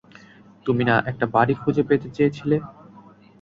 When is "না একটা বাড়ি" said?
0.85-1.53